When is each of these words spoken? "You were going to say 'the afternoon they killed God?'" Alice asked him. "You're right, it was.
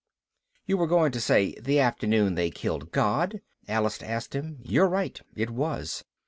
"You 0.65 0.77
were 0.77 0.87
going 0.87 1.11
to 1.11 1.19
say 1.21 1.53
'the 1.59 1.79
afternoon 1.79 2.33
they 2.33 2.49
killed 2.49 2.91
God?'" 2.91 3.39
Alice 3.67 4.01
asked 4.01 4.33
him. 4.33 4.57
"You're 4.63 4.89
right, 4.89 5.21
it 5.35 5.51
was. 5.51 6.03